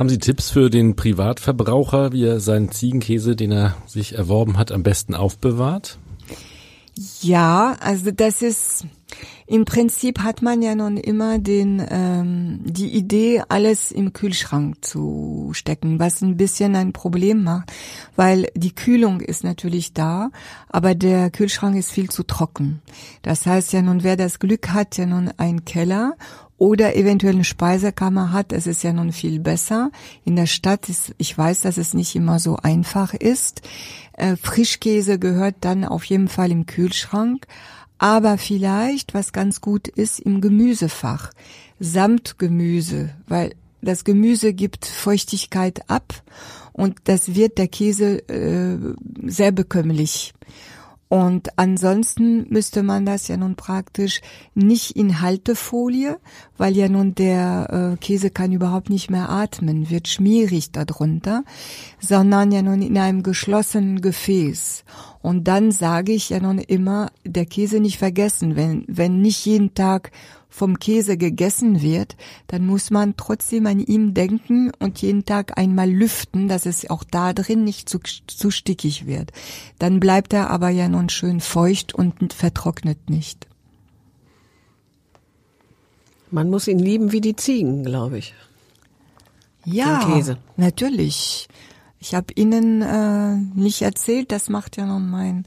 [0.00, 4.72] Haben Sie Tipps für den Privatverbraucher, wie er seinen Ziegenkäse, den er sich erworben hat,
[4.72, 5.98] am besten aufbewahrt?
[7.20, 8.86] Ja, also das ist,
[9.50, 15.50] Im Prinzip hat man ja nun immer den ähm, die Idee, alles im Kühlschrank zu
[15.54, 17.72] stecken, was ein bisschen ein Problem macht,
[18.14, 20.30] weil die Kühlung ist natürlich da,
[20.68, 22.80] aber der Kühlschrank ist viel zu trocken.
[23.22, 26.14] Das heißt ja nun, wer das Glück hat, ja nun ein Keller
[26.56, 29.90] oder eventuell eine Speisekammer hat, es ist ja nun viel besser.
[30.24, 33.62] In der Stadt ist, ich weiß, dass es nicht immer so einfach ist.
[34.12, 37.48] Äh, Frischkäse gehört dann auf jeden Fall im Kühlschrank
[38.00, 41.32] aber vielleicht, was ganz gut ist, im Gemüsefach,
[41.78, 46.22] samt Gemüse, weil das Gemüse gibt Feuchtigkeit ab
[46.72, 48.78] und das wird der Käse äh,
[49.26, 50.32] sehr bekömmlich.
[51.08, 54.22] Und ansonsten müsste man das ja nun praktisch
[54.54, 56.18] nicht in Haltefolie,
[56.60, 61.42] weil ja nun der äh, Käse kann überhaupt nicht mehr atmen, wird schmierig darunter,
[62.00, 64.84] sondern ja nun in einem geschlossenen Gefäß.
[65.22, 69.72] Und dann sage ich ja nun immer, der Käse nicht vergessen, wenn, wenn nicht jeden
[69.72, 70.12] Tag
[70.50, 72.16] vom Käse gegessen wird,
[72.48, 77.04] dann muss man trotzdem an ihm denken und jeden Tag einmal lüften, dass es auch
[77.04, 79.32] da drin nicht zu, zu stickig wird.
[79.78, 83.49] Dann bleibt er aber ja nun schön feucht und vertrocknet nicht.
[86.30, 88.34] Man muss ihn lieben wie die Ziegen, glaube ich.
[89.64, 90.18] Ja,
[90.56, 91.48] natürlich.
[91.98, 95.44] Ich habe Ihnen äh, nicht erzählt, das macht ja nun mein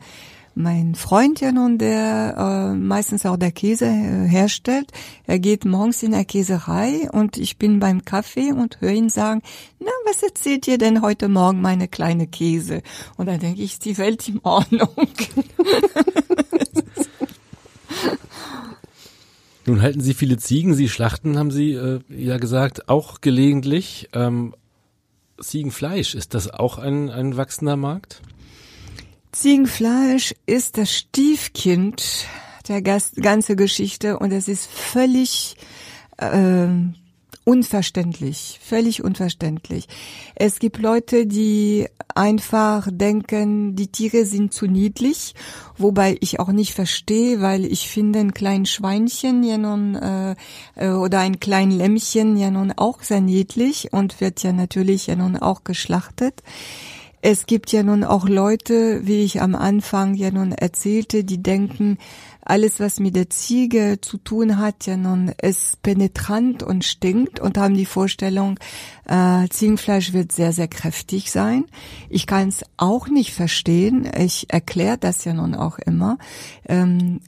[0.56, 4.92] mein Freund ja nun, der äh, meistens auch der Käse äh, herstellt,
[5.26, 9.42] er geht morgens in der Käserei und ich bin beim Kaffee und höre ihn sagen,
[9.80, 12.84] na, was erzählt ihr denn heute Morgen, meine kleine Käse?
[13.18, 14.90] Und dann denke ich, ist die Welt in Ordnung.
[19.66, 24.10] Nun halten Sie viele Ziegen, Sie schlachten, haben Sie äh, ja gesagt, auch gelegentlich.
[24.14, 24.54] Ähm,
[25.42, 28.22] Ziegenfleisch, ist das auch ein, ein wachsender Markt?
[29.32, 32.28] Ziegenfleisch ist das Stiefkind
[32.68, 35.56] der ganze Geschichte und es ist völlig
[36.18, 36.68] äh,
[37.46, 39.88] unverständlich, völlig unverständlich.
[40.36, 45.36] Es gibt Leute, die einfach denken, die Tiere sind zu niedlich,
[45.78, 50.36] wobei ich auch nicht verstehe, weil ich finde ein kleines Schweinchen ja nun äh,
[50.76, 55.16] äh, oder ein kleines Lämmchen ja nun auch sehr niedlich und wird ja natürlich ja
[55.16, 56.44] nun auch geschlachtet.
[57.26, 61.98] Es gibt ja nun auch Leute, wie ich am Anfang ja nun erzählte, die denken,
[62.46, 67.58] alles, was mit der Ziege zu tun hat, ja nun ist penetrant und stinkt und
[67.58, 68.60] haben die Vorstellung,
[69.08, 71.66] äh, Ziegenfleisch wird sehr, sehr kräftig sein.
[72.10, 74.10] Ich kann es auch nicht verstehen.
[74.18, 76.18] Ich erkläre das ja nun auch immer.
[76.68, 77.22] Ähm,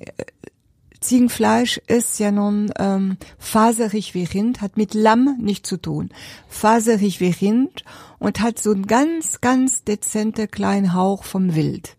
[1.06, 6.10] Ziegenfleisch ist ja nun ähm, faserig wie Rind, hat mit Lamm nicht zu tun.
[6.50, 7.84] Faserig wie Rind
[8.18, 11.96] und hat so einen ganz, ganz dezente kleinen Hauch vom Wild.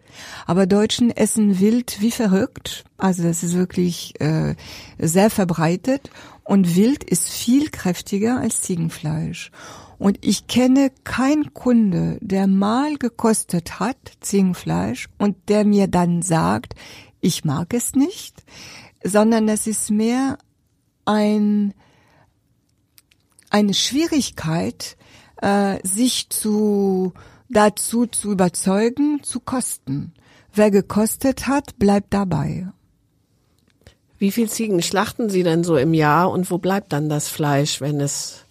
[0.46, 2.84] Aber Deutschen essen Wild wie verrückt.
[2.98, 4.54] Also das ist wirklich äh,
[4.98, 6.10] sehr verbreitet.
[6.44, 9.50] Und Wild ist viel kräftiger als Ziegenfleisch.
[9.98, 16.74] Und ich kenne keinen Kunde, der mal gekostet hat, Ziegenfleisch, und der mir dann sagt,
[17.20, 18.44] ich mag es nicht
[19.06, 20.38] sondern es ist mehr
[21.04, 21.74] ein,
[23.50, 24.96] eine Schwierigkeit,
[25.40, 27.12] äh, sich zu,
[27.48, 30.12] dazu zu überzeugen, zu kosten.
[30.54, 32.68] Wer gekostet hat, bleibt dabei.
[34.18, 37.80] Wie viel Ziegen schlachten Sie denn so im Jahr und wo bleibt dann das Fleisch,
[37.80, 38.46] wenn es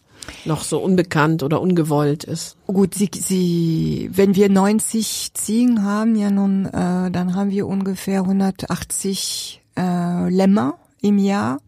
[0.45, 2.57] noch so unbekannt oder ungewollt ist?
[2.67, 8.21] Gut, sie, sie, wenn wir 90 Ziegen haben, ja nun, äh, dann haben wir ungefähr
[8.21, 11.59] 180 äh, Lämmer im Jahr.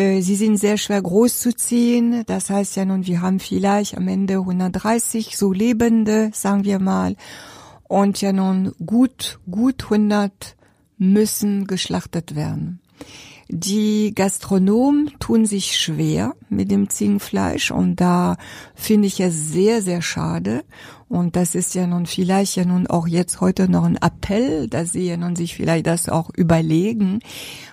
[0.00, 2.24] Äh, sie sind sehr schwer groß zu ziehen.
[2.26, 7.16] Das heißt ja nun, wir haben vielleicht am Ende 130 so lebende, sagen wir mal.
[7.86, 10.56] Und ja nun gut, gut 100
[10.96, 12.80] müssen geschlachtet werden.
[13.52, 18.36] Die Gastronomen tun sich schwer mit dem Ziegenfleisch und da
[18.76, 20.62] finde ich es sehr, sehr schade.
[21.08, 24.92] Und das ist ja nun vielleicht ja nun auch jetzt heute noch ein Appell, dass
[24.92, 27.18] sie ja nun sich vielleicht das auch überlegen,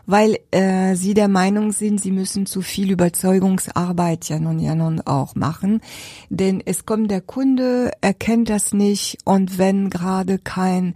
[0.08, 5.02] weil äh, sie der Meinung sind, sie müssen zu viel Überzeugungsarbeit ja nun ja nun
[5.02, 5.82] auch machen.
[6.32, 10.96] Denn es kommt der Kunde, erkennt das nicht und wenn gerade kein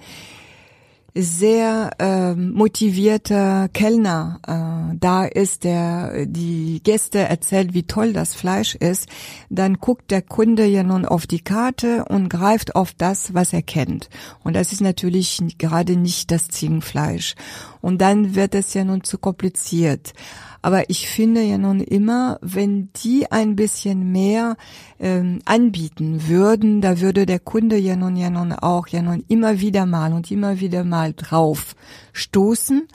[1.14, 8.76] sehr äh, motivierter Kellner äh, da ist, der die Gäste erzählt, wie toll das Fleisch
[8.76, 9.10] ist,
[9.50, 13.62] dann guckt der Kunde ja nun auf die Karte und greift auf das, was er
[13.62, 14.10] kennt.
[14.44, 17.36] Und das ist natürlich gerade nicht das Ziegenfleisch.
[17.82, 20.14] Und dann wird es ja nun zu kompliziert.
[20.62, 24.58] Aber ich finde ja nun immer, wenn die ein bisschen mehr
[25.00, 29.60] ähm, anbieten würden, da würde der Kunde ja nun ja nun auch ja nun immer
[29.60, 31.76] wieder mal und immer wieder mal drauf
[32.14, 32.88] stoßen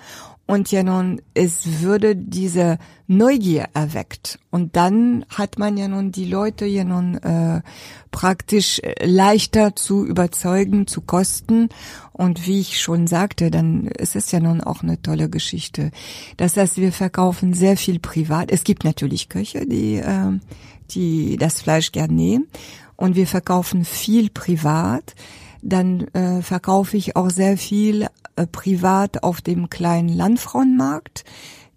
[0.46, 2.78] und ja nun, es würde diese
[3.08, 4.38] Neugier erweckt.
[4.50, 7.62] Und dann hat man ja nun die Leute ja nun äh,
[8.12, 11.68] praktisch leichter zu überzeugen, zu kosten.
[12.12, 15.90] Und wie ich schon sagte, dann ist es ja nun auch eine tolle Geschichte.
[16.36, 18.52] Das heißt, wir verkaufen sehr viel privat.
[18.52, 20.38] Es gibt natürlich Köche, die, äh,
[20.90, 22.46] die das Fleisch gern nehmen.
[22.94, 25.16] Und wir verkaufen viel privat
[25.68, 31.24] dann äh, verkaufe ich auch sehr viel äh, privat auf dem kleinen Landfrauenmarkt,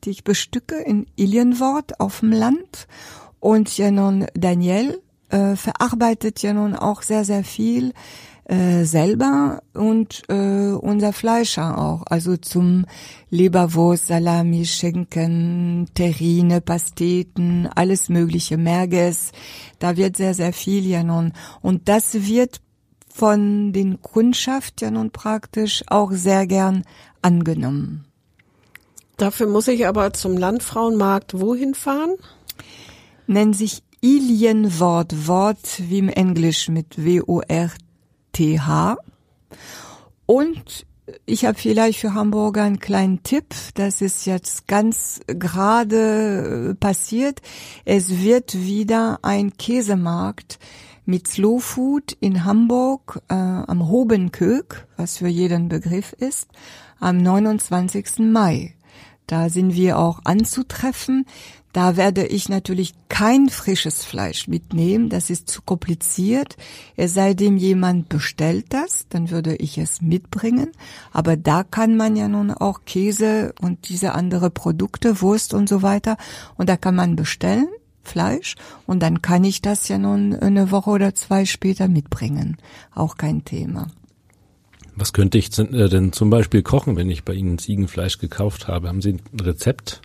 [0.04, 2.88] die ich bestücke in Ilienwort auf dem Land.
[3.40, 7.94] Und ja nun Daniel äh, verarbeitet ja nun auch sehr, sehr viel
[8.46, 12.04] äh, selber und äh, unser Fleischer auch.
[12.08, 12.86] Also zum
[13.30, 19.32] Leberwurst, Salami, Schinken, Terrine, Pasteten, alles mögliche, Merges.
[19.78, 21.34] Da wird sehr, sehr viel ja nun.
[21.62, 22.60] Und das wird
[23.14, 26.84] von den Kundschaft ja nun praktisch auch sehr gern
[27.22, 28.06] angenommen.
[29.18, 32.16] Dafür muss ich aber zum Landfrauenmarkt wohin fahren?
[33.28, 38.98] Nennt sich Ilienwort, Wort wie im Englisch mit W-O-R-T-H.
[40.26, 40.86] Und
[41.26, 43.56] ich habe vielleicht für Hamburger einen kleinen Tipp.
[43.74, 47.42] Das ist jetzt ganz gerade passiert.
[47.84, 50.60] Es wird wieder ein Käsemarkt
[51.10, 56.50] mit Slow Food in Hamburg äh, am Hobenköck, was für jeden Begriff ist,
[57.00, 58.20] am 29.
[58.20, 58.76] Mai.
[59.26, 61.26] Da sind wir auch anzutreffen.
[61.74, 66.58] Da werde ich natürlich kein frisches Fleisch mitnehmen, das ist zu kompliziert.
[66.96, 70.72] Es sei denn, jemand bestellt das, dann würde ich es mitbringen.
[71.12, 75.82] Aber da kann man ja nun auch Käse und diese andere Produkte, Wurst und so
[75.82, 76.18] weiter,
[76.56, 77.68] und da kann man bestellen.
[78.10, 82.58] Fleisch und dann kann ich das ja nun eine Woche oder zwei später mitbringen.
[82.94, 83.88] Auch kein Thema.
[84.96, 88.90] Was könnte ich äh, denn zum Beispiel kochen, wenn ich bei Ihnen Ziegenfleisch gekauft habe?
[88.90, 90.02] Haben Sie ein Rezept?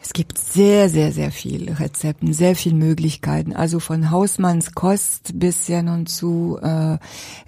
[0.00, 3.52] Es gibt sehr, sehr, sehr viele Rezepten, sehr viele Möglichkeiten.
[3.52, 6.98] Also von Hausmannskost bis ja nun zu äh,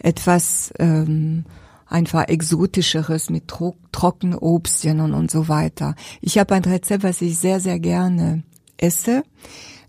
[0.01, 1.45] etwas ähm,
[1.87, 5.95] einfach exotischeres mit Tro Trockenobstchen und, und so weiter.
[6.21, 8.43] Ich habe ein Rezept, was ich sehr, sehr gerne
[8.79, 9.23] esse.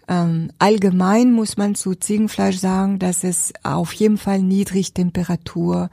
[0.08, 5.90] Ähm, allgemein muss man zu Ziegenfleisch sagen, dass es auf jeden Fall Niedrigtemperatur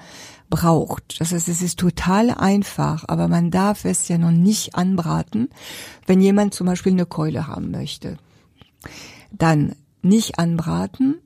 [0.48, 1.20] braucht.
[1.20, 5.50] Das heißt, es ist total einfach, aber man darf es ja noch nicht anbraten,
[6.06, 8.16] wenn jemand zum Beispiel eine Keule haben möchte.
[9.32, 11.16] Dann nicht anbraten,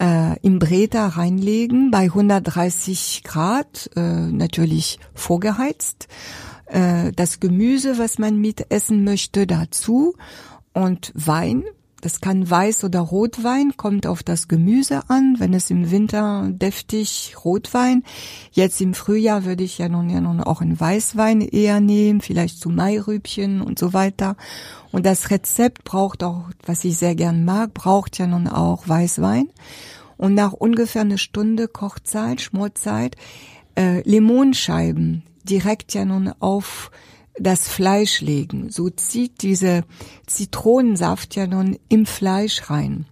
[0.00, 6.08] äh, im Breter reinlegen bei 130 Grad, äh, natürlich vorgeheizt.
[6.66, 10.14] Äh, das Gemüse, was man mit essen möchte, dazu
[10.72, 11.64] und Wein.
[12.00, 15.36] Das kann Weiß oder Rotwein, kommt auf das Gemüse an.
[15.38, 18.04] Wenn es im Winter deftig Rotwein.
[18.52, 22.58] Jetzt im Frühjahr würde ich ja nun ja nun auch einen Weißwein eher nehmen, vielleicht
[22.58, 24.36] zu Mairübchen und so weiter.
[24.92, 29.50] Und das Rezept braucht auch, was ich sehr gern mag, braucht ja nun auch Weißwein.
[30.16, 33.16] Und nach ungefähr eine Stunde Kochzeit, Schmorzeit,
[33.76, 36.90] äh, Limonscheiben direkt ja nun auf
[37.40, 38.70] das Fleisch legen.
[38.70, 39.84] So zieht diese
[40.26, 43.06] Zitronensaft ja nun im Fleisch rein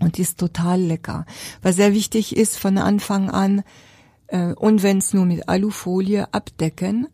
[0.00, 1.24] und ist total lecker.
[1.62, 3.62] Was sehr wichtig ist von Anfang an
[4.26, 7.06] äh, und wenn es nur mit Alufolie abdecken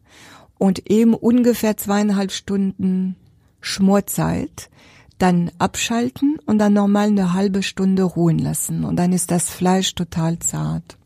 [0.57, 3.17] und eben ungefähr zweieinhalb Stunden
[3.61, 4.71] Schmorzeit,
[5.19, 9.95] dann abschalten und dann normal eine halbe Stunde ruhen lassen und dann ist das Fleisch
[9.95, 10.97] total zart.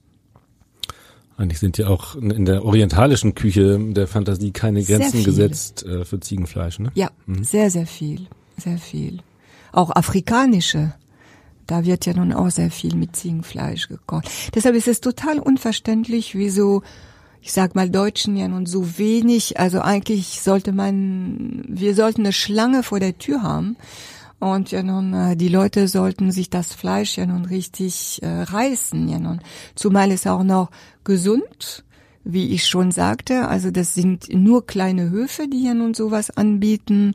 [1.42, 6.20] Eigentlich sind ja auch in der orientalischen Küche der Fantasie keine Grenzen gesetzt äh, für
[6.20, 6.92] Ziegenfleisch, ne?
[6.94, 7.42] Ja, mhm.
[7.42, 9.18] sehr, sehr viel, sehr viel.
[9.72, 10.94] Auch afrikanische.
[11.66, 14.30] Da wird ja nun auch sehr viel mit Ziegenfleisch gekocht.
[14.54, 16.84] Deshalb ist es total unverständlich, wieso,
[17.40, 22.32] ich sag mal, Deutschen ja nun so wenig, also eigentlich sollte man, wir sollten eine
[22.32, 23.76] Schlange vor der Tür haben
[24.42, 29.08] und ja nun, äh, die Leute sollten sich das Fleisch ja nun richtig äh, reißen,
[29.08, 29.40] ja nun.
[29.76, 30.70] Zumal es auch noch
[31.04, 31.84] gesund,
[32.24, 33.48] wie ich schon sagte.
[33.48, 37.14] Also das sind nur kleine Höfe, die ja nun sowas anbieten.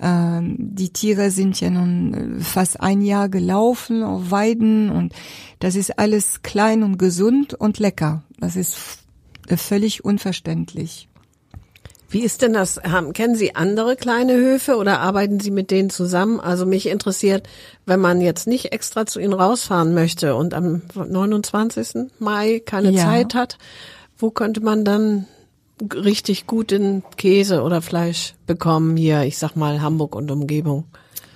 [0.00, 5.12] Ähm, die Tiere sind ja nun äh, fast ein Jahr gelaufen auf Weiden und
[5.58, 8.22] das ist alles klein und gesund und lecker.
[8.38, 8.76] Das ist
[9.56, 11.08] völlig unverständlich.
[12.08, 12.80] Wie ist denn das?
[12.82, 16.40] Haben, kennen Sie andere kleine Höfe oder arbeiten Sie mit denen zusammen?
[16.40, 17.48] Also mich interessiert,
[17.86, 22.10] wenn man jetzt nicht extra zu Ihnen rausfahren möchte und am 29.
[22.18, 23.04] Mai keine ja.
[23.04, 23.58] Zeit hat,
[24.16, 25.26] wo könnte man dann
[25.92, 30.84] richtig guten Käse oder Fleisch bekommen hier, ich sag mal Hamburg und Umgebung?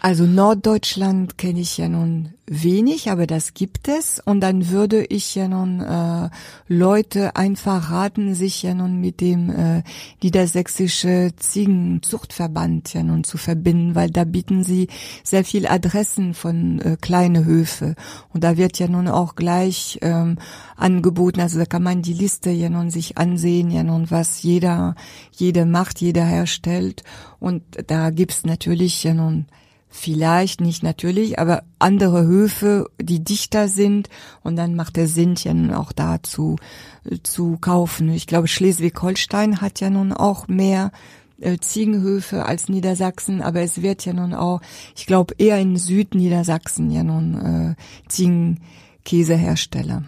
[0.01, 4.21] Also Norddeutschland kenne ich ja nun wenig, aber das gibt es.
[4.25, 6.31] Und dann würde ich ja nun äh,
[6.69, 9.83] Leute einfach raten, sich ja nun mit dem äh,
[10.23, 14.87] niedersächsische Ziegenzuchtverband ja nun zu verbinden, weil da bieten sie
[15.25, 17.97] sehr viel Adressen von äh, kleine Höfe.
[18.33, 20.39] Und da wird ja nun auch gleich ähm,
[20.77, 24.95] angeboten, also da kann man die Liste ja nun sich ansehen, ja nun was jeder,
[25.33, 27.03] jede macht, jeder herstellt.
[27.41, 29.47] Und da gibt's natürlich ja nun
[29.91, 34.11] Vielleicht nicht natürlich, aber andere Höfe, die dichter sind
[34.43, 36.57] und dann macht der Sinn ja nun auch da zu,
[37.22, 38.11] zu kaufen.
[38.11, 40.93] Ich glaube, Schleswig-Holstein hat ja nun auch mehr
[41.41, 44.61] äh, Ziegenhöfe als Niedersachsen, aber es wird ja nun auch,
[44.95, 50.03] ich glaube, eher in Südniedersachsen ja nun äh, Ziegenkäsehersteller.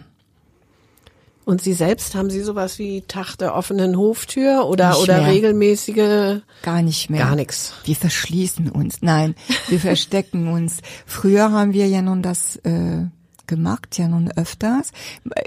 [1.43, 6.81] Und Sie selbst haben Sie sowas wie Tag der offenen Hoftür oder oder regelmäßige gar
[6.81, 7.73] nicht mehr gar nichts.
[7.83, 8.97] Wir verschließen uns.
[9.01, 9.35] Nein,
[9.67, 10.77] wir verstecken uns.
[11.05, 13.05] Früher haben wir ja nun das äh,
[13.47, 14.91] gemacht, ja nun öfters.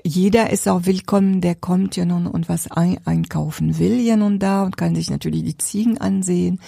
[0.05, 4.39] Jeder ist auch willkommen, der kommt ja nun und was ein einkaufen will ja nun
[4.39, 6.61] da und kann sich natürlich die Ziegen ansehen.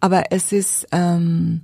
[0.00, 1.60] Aber es ist ähm,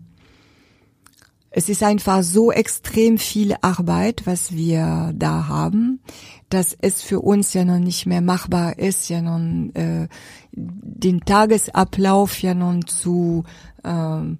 [1.51, 6.01] es ist einfach so extrem viel Arbeit, was wir da haben,
[6.48, 10.09] dass es für uns ja noch nicht mehr machbar ist, ja nun äh,
[10.53, 13.44] den Tagesablauf ja nun zu
[13.84, 14.38] ähm,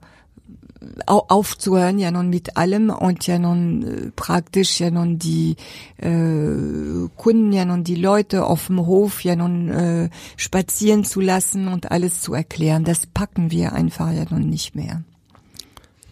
[1.07, 5.57] aufzuhören, ja nun mit allem und ja nun äh, praktisch ja nun die
[5.99, 11.69] äh, Kunden, ja nun die Leute auf dem Hof ja nun äh, spazieren zu lassen
[11.69, 12.85] und alles zu erklären.
[12.85, 15.03] Das packen wir einfach ja nun nicht mehr.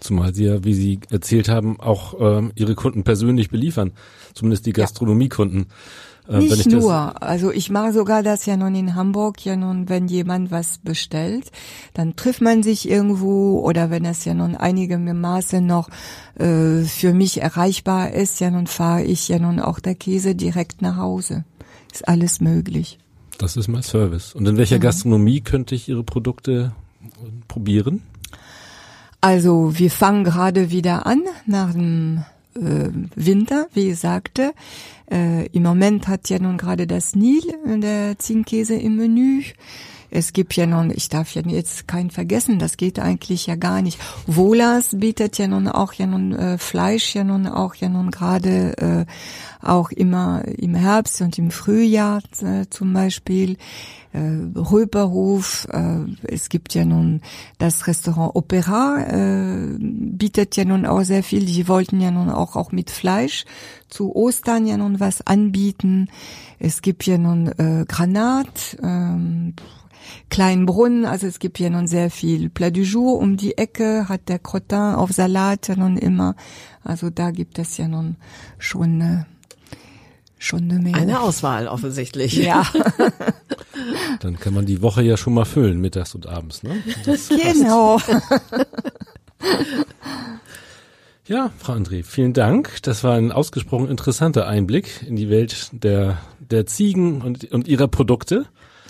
[0.01, 3.93] Zumal Sie ja, wie Sie erzählt haben, auch ähm, Ihre Kunden persönlich beliefern,
[4.35, 5.67] zumindest die Gastronomiekunden.
[6.29, 10.09] Äh, Nicht nur, also ich mache sogar das ja nun in Hamburg, ja nun, wenn
[10.09, 11.51] jemand was bestellt,
[11.95, 15.89] dann trifft man sich irgendwo oder wenn es ja nun einige Maße noch
[16.39, 20.83] äh, für mich erreichbar ist, ja nun fahre ich ja nun auch der Käse direkt
[20.83, 21.45] nach Hause.
[21.93, 22.99] Ist alles möglich.
[23.39, 24.35] Das ist mein Service.
[24.35, 24.83] Und in welcher mhm.
[24.83, 26.73] Gastronomie könnte ich Ihre Produkte
[27.47, 28.03] probieren?
[29.21, 34.53] Also wir fangen gerade wieder an nach dem äh, Winter, wie ich sagte.
[35.11, 39.43] Äh, Im Moment hat ja nun gerade das Nil, äh, der Zinkkäse im Menü.
[40.11, 43.83] Es gibt ja nun, ich darf ja jetzt keinen vergessen, das geht eigentlich ja gar
[43.83, 43.99] nicht.
[44.27, 48.77] Wolas bietet ja nun auch ja nun äh, Fleisch ja nun auch ja nun gerade
[48.79, 53.57] äh, auch immer im Herbst und im Frühjahr äh, zum Beispiel.
[54.11, 57.21] Äh, Röperhof, äh, es gibt ja nun
[57.59, 61.45] das Restaurant Opera, äh, bietet ja nun auch sehr viel.
[61.45, 63.45] Die wollten ja nun auch, auch mit Fleisch
[63.89, 66.09] zu Ostern ja nun was anbieten.
[66.59, 69.55] Es gibt ja nun äh, Granat, ähm,
[70.31, 74.29] Kleinbrunn, also es gibt ja nun sehr viel Plat du jour um die Ecke, hat
[74.29, 76.37] der Crottin auf Salat nun immer.
[76.83, 78.17] Also da gibt es ja nun
[78.59, 79.25] schon äh,
[80.39, 80.97] schon eine Menge.
[80.97, 82.37] Eine Auswahl offensichtlich.
[82.37, 82.67] Ja.
[84.21, 86.83] Dann kann man die Woche ja schon mal füllen, mittags und abends, ne?
[87.05, 88.01] Das genau.
[91.29, 92.83] Ja, Frau André, vielen Dank.
[92.85, 97.87] Das war ein ausgesprochen interessanter Einblick in die Welt der, der Ziegen und, und ihrer
[97.87, 98.47] Produkte.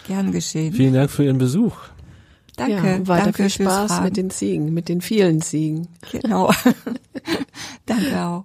[0.09, 0.73] Gern geschehen.
[0.73, 1.77] Vielen Dank für Ihren Besuch.
[2.57, 2.75] Danke.
[2.75, 5.87] Ja, weiter danke viel Spaß mit den Ziegen, mit den vielen Ziegen.
[6.11, 6.53] Genau.
[7.87, 8.45] danke auch.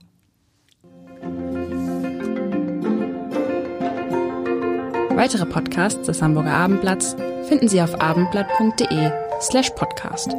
[5.16, 7.16] Weitere Podcasts des Hamburger Abendblatts
[7.47, 9.11] finden Sie auf abendblatt.de
[9.41, 10.36] slash podcast.